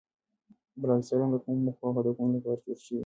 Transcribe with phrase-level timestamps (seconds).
[0.79, 2.99] بالا حصارونه د کومو موخو او هدفونو لپاره جوړ شوي.